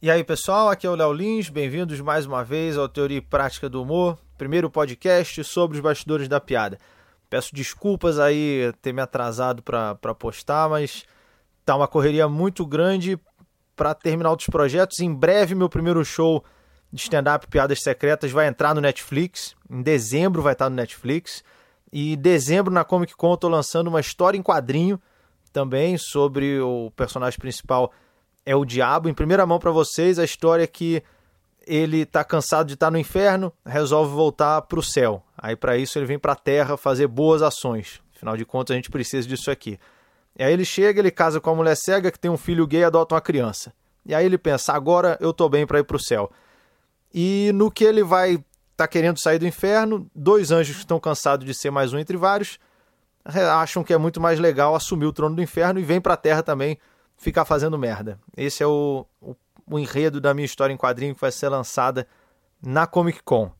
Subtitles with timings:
[0.00, 3.20] E aí, pessoal, aqui é o Léo Lins, bem-vindos mais uma vez ao Teoria e
[3.20, 6.78] Prática do Humor, primeiro podcast sobre os bastidores da piada.
[7.28, 11.04] Peço desculpas aí ter me atrasado para postar, mas
[11.64, 13.18] tá uma correria muito grande
[13.74, 15.00] para terminar outros projetos.
[15.00, 16.44] Em breve, meu primeiro show
[16.92, 19.56] de stand-up Piadas Secretas vai entrar no Netflix.
[19.68, 21.42] Em dezembro vai estar no Netflix.
[21.92, 25.00] E em dezembro, na Comic Con, estou lançando uma história em quadrinho
[25.52, 27.92] também sobre o personagem principal
[28.48, 29.10] é o diabo.
[29.10, 31.02] Em primeira mão para vocês, a história é que
[31.66, 35.22] ele está cansado de estar tá no inferno, resolve voltar para o céu.
[35.36, 38.00] Aí para isso ele vem para a terra fazer boas ações.
[38.16, 39.78] Afinal de contas, a gente precisa disso aqui.
[40.34, 42.80] E aí ele chega, ele casa com uma mulher cega que tem um filho gay
[42.80, 43.70] e adota uma criança.
[44.06, 46.32] E aí ele pensa, agora eu tô bem para ir para o céu.
[47.12, 48.42] E no que ele vai
[48.74, 52.16] tá querendo sair do inferno, dois anjos que estão cansados de ser mais um entre
[52.16, 52.58] vários,
[53.26, 56.16] acham que é muito mais legal assumir o trono do inferno e vem para a
[56.16, 56.78] terra também
[57.18, 58.18] ficar fazendo merda.
[58.36, 59.36] Esse é o, o,
[59.68, 62.06] o, enredo da minha história em quadrinho que vai ser lançada
[62.62, 63.50] na Comic Con.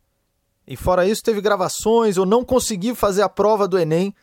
[0.66, 4.14] E fora isso, teve gravações, eu não consegui fazer a prova do Enem,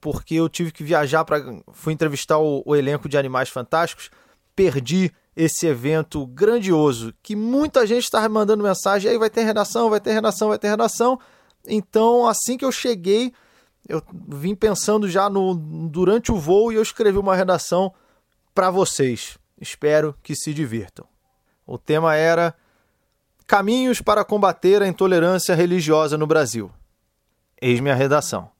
[0.00, 1.42] porque eu tive que viajar para.
[1.72, 4.10] Fui entrevistar o, o elenco de Animais Fantásticos,
[4.56, 10.00] perdi esse evento grandioso, que muita gente estava mandando mensagem, aí vai ter redação, vai
[10.00, 11.18] ter redação, vai ter redação.
[11.66, 13.32] Então, assim que eu cheguei,
[13.88, 15.54] eu vim pensando já no
[15.88, 17.92] durante o voo e eu escrevi uma redação
[18.58, 19.38] para vocês.
[19.60, 21.06] Espero que se divirtam.
[21.64, 22.52] O tema era
[23.46, 26.68] Caminhos para combater a intolerância religiosa no Brasil.
[27.62, 28.50] Eis minha redação.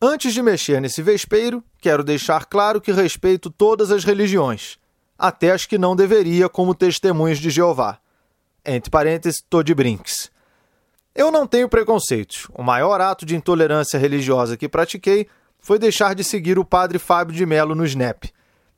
[0.00, 4.78] Antes de mexer nesse vespeiro, quero deixar claro que respeito todas as religiões,
[5.18, 7.98] até as que não deveria, como testemunhos de Jeová.
[8.64, 10.30] Entre parênteses, tô de brinks.
[11.14, 12.48] Eu não tenho preconceitos.
[12.54, 17.36] O maior ato de intolerância religiosa que pratiquei foi deixar de seguir o padre Fábio
[17.36, 18.24] de Melo no Snap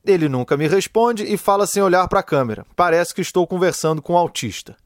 [0.05, 2.65] ele nunca me responde e fala sem olhar para a câmera.
[2.75, 4.77] Parece que estou conversando com um autista.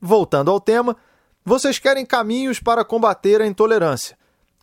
[0.00, 0.96] Voltando ao tema,
[1.44, 4.16] vocês querem caminhos para combater a intolerância.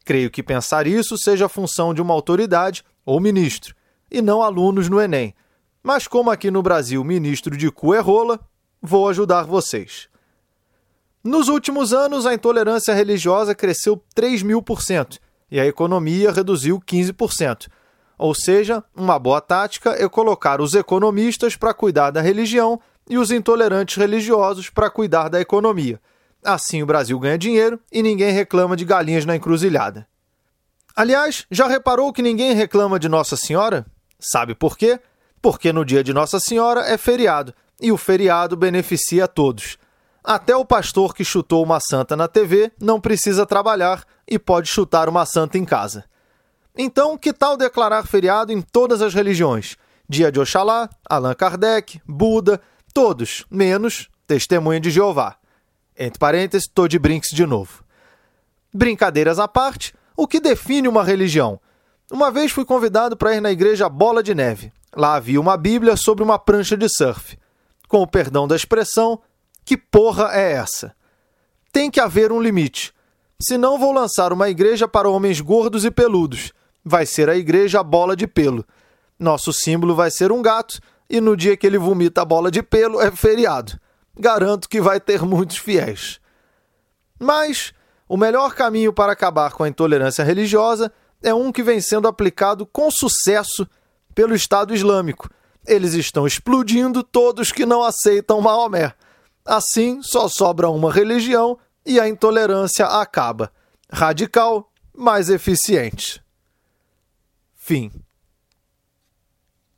[0.06, 3.76] Creio que pensar isso seja função de uma autoridade ou ministro,
[4.10, 5.34] e não alunos no Enem.
[5.82, 8.40] Mas como aqui no Brasil ministro de cu é rola,
[8.82, 10.08] vou ajudar vocês.
[11.24, 15.20] Nos últimos anos, a intolerância religiosa cresceu 3 mil por cento
[15.50, 17.68] e a economia reduziu 15%.
[18.18, 23.32] Ou seja, uma boa tática é colocar os economistas para cuidar da religião e os
[23.32, 26.00] intolerantes religiosos para cuidar da economia.
[26.44, 30.08] Assim o Brasil ganha dinheiro e ninguém reclama de galinhas na encruzilhada.
[30.96, 33.86] Aliás, já reparou que ninguém reclama de Nossa Senhora?
[34.20, 35.00] Sabe por quê?
[35.42, 39.78] Porque no dia de Nossa Senhora é feriado e o feriado beneficia a todos.
[40.24, 45.10] Até o pastor que chutou uma santa na TV não precisa trabalhar e pode chutar
[45.10, 46.06] uma santa em casa.
[46.78, 49.78] Então, que tal declarar feriado em todas as religiões?
[50.10, 52.62] Dia de Oxalá, Allan Kardec, Buda,
[52.94, 55.38] todos, menos Testemunha de Jeová.
[55.98, 57.84] Entre parênteses, tô de brinks de novo.
[58.74, 61.60] Brincadeiras à parte, o que define uma religião?
[62.12, 64.74] Uma vez fui convidado para ir na igreja Bola de Neve.
[64.96, 67.38] Lá havia uma Bíblia sobre uma prancha de surf.
[67.88, 69.22] Com o perdão da expressão,
[69.64, 70.94] que porra é essa?
[71.72, 72.94] Tem que haver um limite.
[73.42, 76.52] Senão vou lançar uma igreja para homens gordos e peludos
[76.86, 78.64] vai ser a igreja a bola de pelo.
[79.18, 80.80] Nosso símbolo vai ser um gato
[81.10, 83.80] e no dia que ele vomita a bola de pelo é feriado.
[84.18, 86.20] Garanto que vai ter muitos fiéis.
[87.20, 87.74] Mas
[88.08, 90.92] o melhor caminho para acabar com a intolerância religiosa
[91.24, 93.68] é um que vem sendo aplicado com sucesso
[94.14, 95.30] pelo Estado Islâmico.
[95.68, 98.94] Eles estão explodindo todos que não aceitam Maomé.
[99.44, 103.52] Assim, só sobra uma religião e a intolerância acaba.
[103.92, 106.25] Radical, mas eficiente.
[107.66, 108.06] Fim.